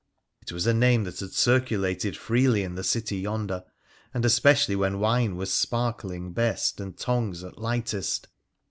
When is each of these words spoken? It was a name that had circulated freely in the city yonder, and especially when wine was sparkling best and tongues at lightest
It 0.41 0.51
was 0.51 0.65
a 0.65 0.73
name 0.73 1.03
that 1.03 1.19
had 1.19 1.31
circulated 1.31 2.17
freely 2.17 2.63
in 2.63 2.73
the 2.73 2.83
city 2.83 3.17
yonder, 3.17 3.63
and 4.15 4.25
especially 4.25 4.75
when 4.75 4.97
wine 4.99 5.35
was 5.35 5.53
sparkling 5.53 6.33
best 6.33 6.79
and 6.79 6.97
tongues 6.97 7.43
at 7.43 7.59
lightest 7.59 8.27